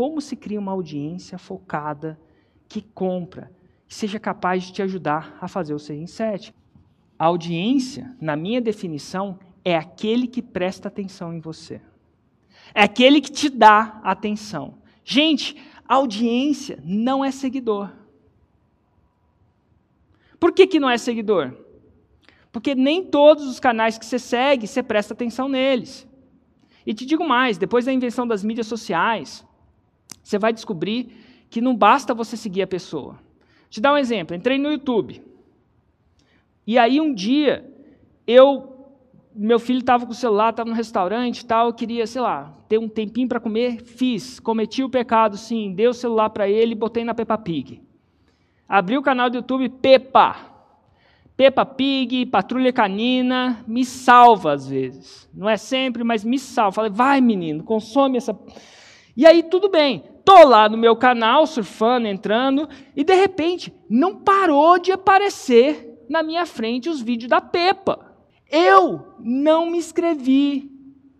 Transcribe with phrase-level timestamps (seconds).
[0.00, 2.18] como se cria uma audiência focada,
[2.66, 3.52] que compra,
[3.86, 6.54] que seja capaz de te ajudar a fazer o 6 em 7.
[7.18, 11.82] A audiência, na minha definição, é aquele que presta atenção em você.
[12.74, 14.78] É aquele que te dá atenção.
[15.04, 15.54] Gente,
[15.86, 17.92] audiência não é seguidor.
[20.38, 21.54] Por que, que não é seguidor?
[22.50, 26.08] Porque nem todos os canais que você segue, você presta atenção neles.
[26.86, 29.44] E te digo mais: depois da invenção das mídias sociais,
[30.22, 31.12] você vai descobrir
[31.50, 33.18] que não basta você seguir a pessoa.
[33.68, 35.22] Te dar um exemplo: entrei no YouTube.
[36.66, 37.68] E aí um dia,
[38.26, 38.68] eu.
[39.32, 42.78] Meu filho estava com o celular, estava no restaurante tal, eu queria, sei lá, ter
[42.78, 47.04] um tempinho para comer, fiz, cometi o pecado, sim, dei o celular para ele botei
[47.04, 47.80] na Peppa Pig.
[48.68, 50.36] Abri o canal do YouTube Peppa.
[51.36, 55.28] Peppa Pig, Patrulha Canina, me salva às vezes.
[55.32, 56.72] Não é sempre, mas me salva.
[56.72, 58.38] Falei, vai menino, consome essa.
[59.16, 60.04] E aí tudo bem.
[60.30, 66.22] Tô lá no meu canal, surfando, entrando, e de repente não parou de aparecer na
[66.22, 68.14] minha frente os vídeos da Peppa.
[68.48, 70.70] Eu não me inscrevi,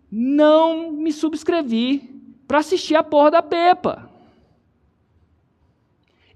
[0.09, 4.09] não me subscrevi para assistir a porra da Peppa.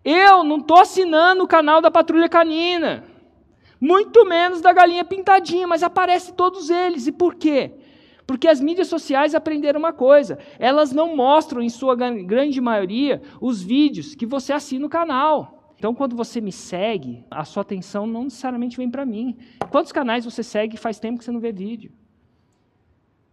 [0.03, 3.05] Eu não estou assinando o canal da Patrulha Canina.
[3.79, 7.07] Muito menos da galinha pintadinha, mas aparece todos eles.
[7.07, 7.71] E por quê?
[8.25, 13.61] Porque as mídias sociais aprenderam uma coisa: elas não mostram, em sua grande maioria, os
[13.61, 15.73] vídeos que você assina o canal.
[15.77, 19.37] Então, quando você me segue, a sua atenção não necessariamente vem para mim.
[19.69, 21.91] Quantos canais você segue faz tempo que você não vê vídeo?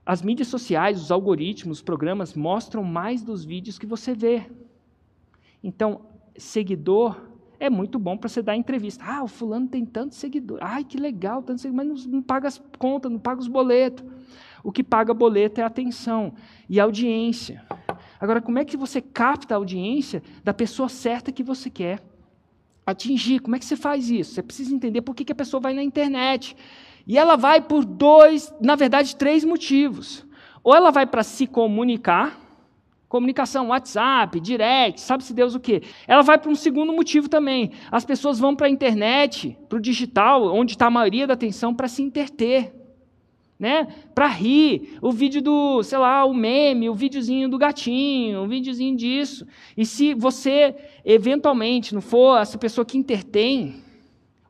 [0.04, 4.50] As mídias sociais, os algoritmos, os programas mostram mais dos vídeos que você vê.
[5.62, 6.02] Então,
[6.36, 7.28] seguidor
[7.60, 9.04] é muito bom para você dar entrevista.
[9.06, 10.62] Ah, o fulano tem tantos seguidores.
[10.66, 14.04] Ai, que legal, tantos seguidores, mas não, não paga as contas, não paga os boletos.
[14.62, 16.34] O que paga boleto é atenção
[16.68, 17.64] e audiência.
[18.20, 22.00] Agora, como é que você capta a audiência da pessoa certa que você quer
[22.86, 23.40] atingir?
[23.40, 24.34] Como é que você faz isso?
[24.34, 26.56] Você precisa entender por que, que a pessoa vai na internet.
[27.06, 30.24] E ela vai por dois, na verdade, três motivos.
[30.62, 32.40] Ou ela vai para se comunicar,
[33.12, 35.82] Comunicação, WhatsApp, direct, sabe-se Deus o quê.
[36.08, 37.72] Ela vai para um segundo motivo também.
[37.90, 41.74] As pessoas vão para a internet, para o digital, onde está a maioria da atenção,
[41.74, 42.72] para se interter.
[43.62, 43.86] Né?
[44.12, 44.98] Para rir.
[45.00, 49.46] O vídeo do, sei lá, o meme, o videozinho do gatinho, o videozinho disso.
[49.76, 50.74] E se você,
[51.04, 53.76] eventualmente, não for essa pessoa que intertém,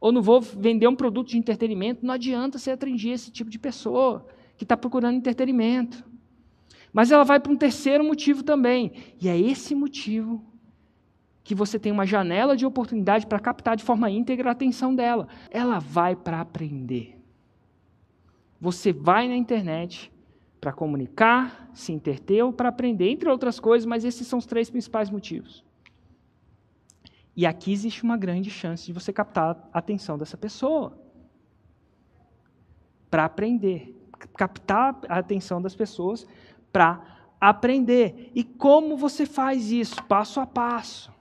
[0.00, 3.58] ou não vou vender um produto de entretenimento, não adianta você atingir esse tipo de
[3.58, 6.02] pessoa que está procurando entretenimento.
[6.90, 8.92] Mas ela vai para um terceiro motivo também.
[9.20, 10.42] E é esse motivo
[11.44, 15.28] que você tem uma janela de oportunidade para captar de forma íntegra a atenção dela.
[15.50, 17.21] Ela vai para aprender.
[18.62, 20.12] Você vai na internet
[20.60, 24.70] para comunicar, se interter ou para aprender, entre outras coisas, mas esses são os três
[24.70, 25.64] principais motivos.
[27.34, 30.96] E aqui existe uma grande chance de você captar a atenção dessa pessoa
[33.10, 34.00] para aprender,
[34.36, 36.24] captar a atenção das pessoas
[36.72, 37.04] para
[37.40, 38.30] aprender.
[38.32, 40.00] E como você faz isso?
[40.04, 41.11] Passo a passo.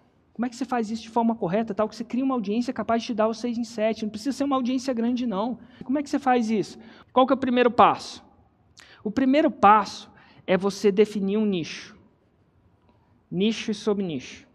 [0.41, 2.73] Como é que você faz isso de forma correta, tal que você cria uma audiência
[2.73, 4.01] capaz de te dar os seis em sete?
[4.01, 5.59] Não precisa ser uma audiência grande, não.
[5.83, 6.79] Como é que você faz isso?
[7.13, 8.25] Qual que é o primeiro passo?
[9.03, 10.09] O primeiro passo
[10.47, 11.95] é você definir um nicho.
[13.29, 14.47] Nicho e subnicho.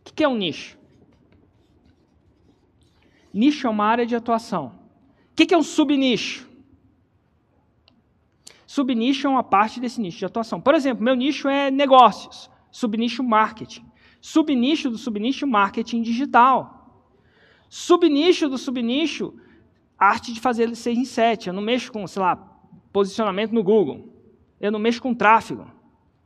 [0.00, 0.76] O que é um nicho?
[3.32, 4.76] Nicho é uma área de atuação.
[5.30, 6.50] O que é um subnicho?
[8.66, 10.60] Subnicho é uma parte desse nicho de atuação.
[10.60, 13.86] Por exemplo, meu nicho é negócios, subnicho marketing.
[14.20, 17.10] Subnicho do subnicho marketing digital.
[17.70, 19.34] Subnicho do subnicho
[19.98, 21.48] arte de fazer 6 em 7.
[21.48, 22.36] Eu não mexo com, sei lá,
[22.92, 24.12] posicionamento no Google.
[24.60, 25.66] Eu não mexo com tráfego.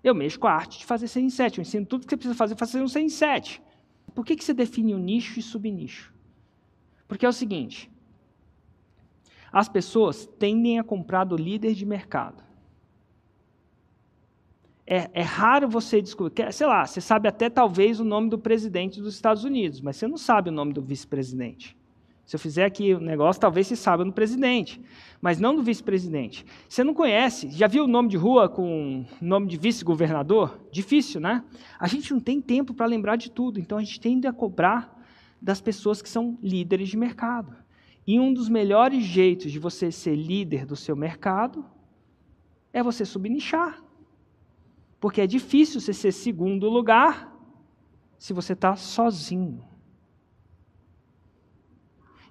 [0.03, 1.59] Eu mexo com a arte de fazer 6 em 7.
[1.59, 3.63] Eu ensino tudo que você precisa fazer fazer um 6 em 7.
[4.13, 6.13] Por que, que você define o nicho e subnicho?
[7.07, 7.89] Porque é o seguinte:
[9.53, 12.50] as pessoas tendem a comprar do líder de mercado.
[14.93, 19.01] É, é, raro você descobrir, sei lá, você sabe até talvez o nome do presidente
[19.01, 21.77] dos Estados Unidos, mas você não sabe o nome do vice-presidente.
[22.27, 24.81] Se eu fizer aqui o negócio, talvez você saiba do presidente,
[25.23, 26.45] mas não do vice-presidente.
[26.69, 30.59] Você não conhece, já viu o nome de rua com nome de vice-governador?
[30.73, 31.45] Difícil, né?
[31.79, 35.01] A gente não tem tempo para lembrar de tudo, então a gente tende a cobrar
[35.41, 37.55] das pessoas que são líderes de mercado.
[38.05, 41.65] E um dos melhores jeitos de você ser líder do seu mercado
[42.73, 43.81] é você subnichar.
[45.01, 47.35] Porque é difícil você ser segundo lugar
[48.19, 49.65] se você está sozinho.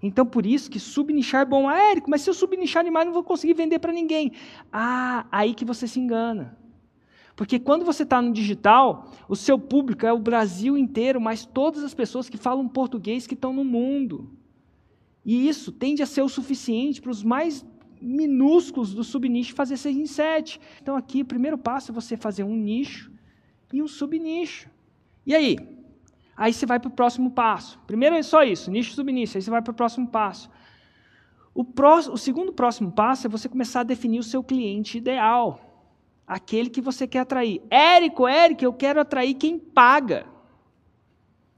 [0.01, 1.67] Então, por isso que subnichar é bom.
[1.67, 4.31] Ah, Érico, mas se eu subnichar demais, não vou conseguir vender para ninguém.
[4.71, 6.57] Ah, aí que você se engana.
[7.35, 11.83] Porque quando você está no digital, o seu público é o Brasil inteiro, mas todas
[11.83, 14.31] as pessoas que falam português que estão no mundo.
[15.25, 17.65] E isso tende a ser o suficiente para os mais
[18.01, 20.59] minúsculos do subnicho fazer 6 em 7.
[20.81, 23.11] Então aqui, o primeiro passo é você fazer um nicho
[23.71, 24.69] e um subnicho.
[25.25, 25.57] E aí?
[26.35, 27.79] Aí você vai para o próximo passo.
[27.85, 29.37] Primeiro é só isso, nicho e subnicho.
[29.37, 30.49] Aí você vai para o próximo passo.
[31.53, 35.69] O, próximo, o segundo próximo passo é você começar a definir o seu cliente ideal
[36.29, 37.59] aquele que você quer atrair.
[37.71, 40.27] Érico, Érico, eu quero atrair quem paga.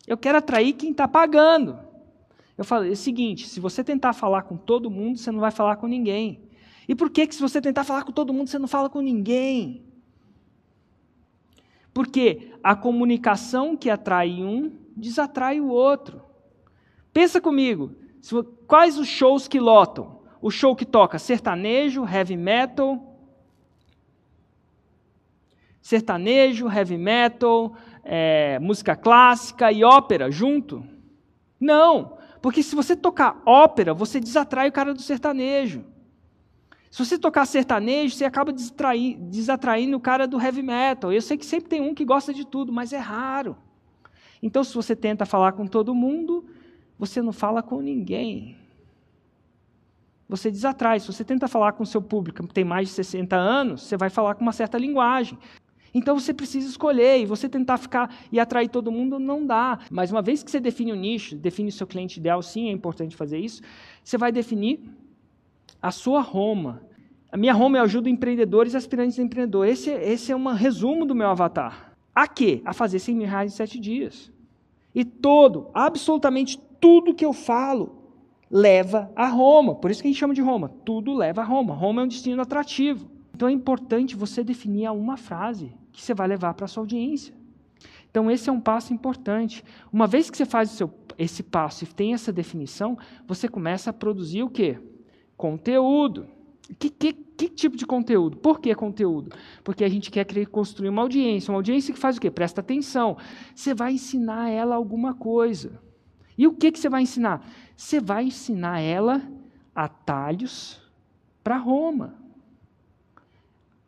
[0.08, 1.78] Eu quero atrair quem está pagando.
[2.62, 5.50] Eu falei é o seguinte: se você tentar falar com todo mundo, você não vai
[5.50, 6.44] falar com ninguém.
[6.88, 9.02] E por que, que se você tentar falar com todo mundo, você não fala com
[9.02, 9.84] ninguém?
[11.92, 16.22] Porque a comunicação que atrai um desatrai o outro.
[17.12, 17.96] Pensa comigo,
[18.68, 20.22] quais os shows que lotam?
[20.40, 23.18] O show que toca sertanejo, heavy metal,
[25.82, 30.86] sertanejo, heavy metal, é, música clássica e ópera junto?
[31.60, 35.84] Não, porque se você tocar ópera, você desatrai o cara do sertanejo.
[36.90, 41.14] Se você tocar sertanejo, você acaba desatraindo o cara do heavy metal.
[41.14, 43.56] Eu sei que sempre tem um que gosta de tudo, mas é raro.
[44.44, 46.46] Então, se você tenta falar com todo mundo,
[46.98, 48.58] você não fala com ninguém.
[50.28, 51.00] Você desatrai.
[51.00, 53.96] Se você tenta falar com o seu público que tem mais de 60 anos, você
[53.96, 55.38] vai falar com uma certa linguagem.
[55.94, 59.80] Então você precisa escolher e você tentar ficar e atrair todo mundo não dá.
[59.90, 62.72] Mas uma vez que você define o nicho, define o seu cliente ideal, sim, é
[62.72, 63.62] importante fazer isso,
[64.04, 64.80] você vai definir
[65.82, 66.82] a sua Roma.
[67.32, 69.68] A minha Roma eu ajudo empreendedores e aspirantes a empreendedor.
[69.68, 71.94] Esse, esse é um resumo do meu avatar.
[72.14, 72.62] A quê?
[72.66, 74.32] A fazer 100 mil reais em 7 dias.
[74.94, 78.02] E todo, absolutamente tudo que eu falo
[78.50, 79.76] leva a Roma.
[79.76, 80.70] Por isso que a gente chama de Roma.
[80.84, 81.74] Tudo leva a Roma.
[81.74, 83.10] Roma é um destino atrativo.
[83.42, 87.34] Então é importante você definir uma frase que você vai levar para a sua audiência.
[88.08, 89.66] Então, esse é um passo importante.
[89.92, 92.96] Uma vez que você faz seu, esse passo e tem essa definição,
[93.28, 94.78] você começa a produzir o quê?
[95.36, 96.28] Conteúdo.
[96.78, 98.38] Que, que, que tipo de conteúdo?
[98.38, 99.36] Por que conteúdo?
[99.64, 101.52] Porque a gente quer construir uma audiência.
[101.52, 102.30] Uma audiência que faz o quê?
[102.30, 103.18] Presta atenção.
[103.56, 105.82] Você vai ensinar ela alguma coisa.
[106.38, 107.44] E o que, que você vai ensinar?
[107.76, 109.20] Você vai ensinar ela
[109.74, 110.80] atalhos
[111.44, 112.21] para Roma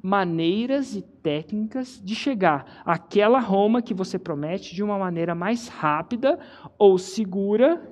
[0.03, 6.38] maneiras e técnicas de chegar àquela Roma que você promete de uma maneira mais rápida
[6.77, 7.89] ou segura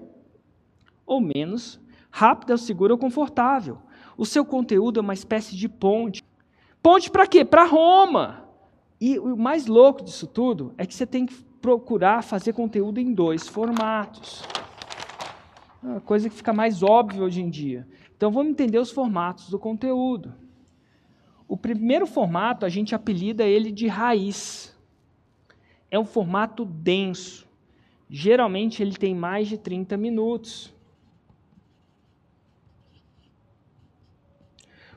[1.05, 1.79] ou menos
[2.11, 3.77] rápida, ou segura ou confortável.
[4.17, 6.21] O seu conteúdo é uma espécie de ponte.
[6.83, 7.45] Ponte para quê?
[7.45, 8.43] Para Roma.
[8.99, 13.13] E o mais louco disso tudo é que você tem que procurar fazer conteúdo em
[13.13, 14.43] dois formatos.
[15.81, 17.87] É uma coisa que fica mais óbvia hoje em dia.
[18.17, 20.33] Então vamos entender os formatos do conteúdo.
[21.51, 24.73] O primeiro formato a gente apelida ele de raiz.
[25.91, 27.45] É um formato denso.
[28.09, 30.73] Geralmente ele tem mais de 30 minutos.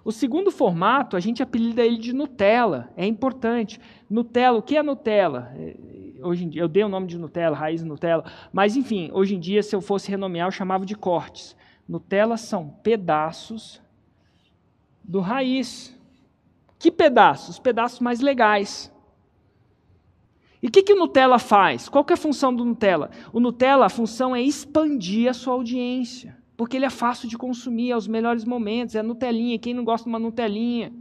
[0.04, 2.88] O segundo formato, a gente apelida ele de Nutella.
[2.96, 3.80] É importante.
[4.08, 5.52] Nutella, o que é Nutella?
[5.56, 5.76] É,
[6.22, 9.40] hoje em dia, eu dei o nome de Nutella, raiz Nutella, mas enfim, hoje em
[9.40, 11.56] dia, se eu fosse renomear, eu chamava de cortes.
[11.88, 13.82] Nutella são pedaços
[15.02, 15.92] do raiz.
[16.84, 17.48] Que pedaços?
[17.48, 18.92] Os pedaços mais legais.
[20.62, 21.88] E o que, que o Nutella faz?
[21.88, 23.11] Qual é a função do Nutella?
[23.32, 26.37] O Nutella, a função é expandir a sua audiência.
[26.59, 29.59] Porque ele é fácil de consumir, é melhores momentos, é a Nutelinha.
[29.59, 30.92] Quem não gosta de uma Nutelinha?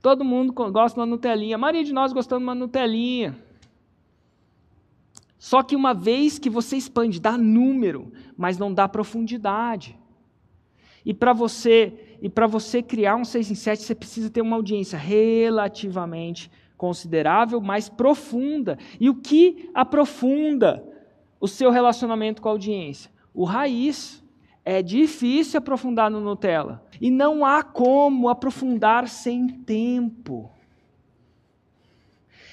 [0.00, 1.56] Todo mundo gosta de uma Nutelinha.
[1.56, 3.36] A maioria de nós gostamos de uma Nutelinha.
[5.38, 9.98] Só que uma vez que você expande, dá número, mas não dá profundidade.
[11.04, 14.56] E para você e para você criar um 6 em 7, você precisa ter uma
[14.56, 18.78] audiência relativamente considerável, mais profunda.
[18.98, 20.82] E o que aprofunda
[21.38, 23.10] o seu relacionamento com a audiência?
[23.32, 24.22] O raiz.
[24.66, 26.82] É difícil aprofundar no Nutella.
[26.98, 30.50] E não há como aprofundar sem tempo.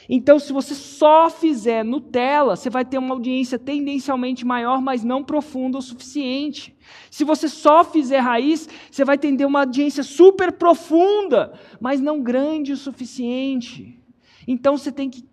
[0.09, 5.23] Então, se você só fizer Nutella, você vai ter uma audiência tendencialmente maior, mas não
[5.23, 6.75] profunda o suficiente.
[7.09, 12.73] Se você só fizer raiz, você vai ter uma audiência super profunda, mas não grande
[12.73, 13.99] o suficiente.
[14.47, 15.23] Então, você tem que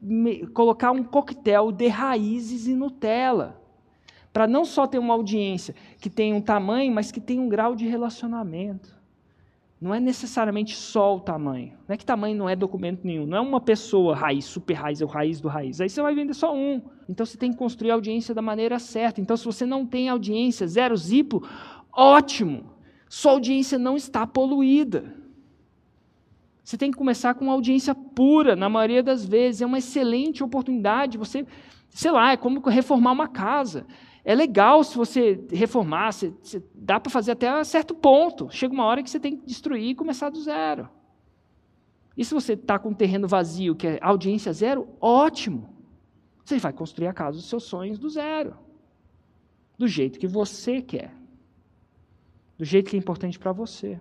[0.53, 3.61] colocar um coquetel de raízes e Nutella.
[4.33, 7.75] Para não só ter uma audiência que tem um tamanho, mas que tem um grau
[7.75, 8.98] de relacionamento.
[9.80, 11.73] Não é necessariamente só o tamanho.
[11.87, 13.26] Não é que tamanho não é documento nenhum.
[13.26, 15.80] Não é uma pessoa raiz, super raiz, é o raiz do raiz.
[15.80, 16.82] Aí você vai vender só um.
[17.08, 19.20] Então você tem que construir a audiência da maneira certa.
[19.20, 21.47] Então, se você não tem audiência, zero zipo,
[21.92, 22.64] ótimo.
[23.08, 25.14] Sua audiência não está poluída.
[26.64, 29.62] Você tem que começar com uma audiência pura, na maioria das vezes.
[29.62, 31.16] É uma excelente oportunidade.
[31.16, 31.47] Você,
[31.88, 33.87] sei lá, é como reformar uma casa.
[34.25, 38.49] É legal se você reformar, você, você, dá para fazer até certo ponto.
[38.51, 40.89] Chega uma hora que você tem que destruir e começar do zero.
[42.17, 45.73] E se você está com um terreno vazio, que é audiência zero, ótimo.
[46.45, 48.57] Você vai construir a casa dos seus sonhos do zero.
[49.79, 51.15] Do jeito que você quer.
[52.57, 54.01] Do jeito que é importante para você.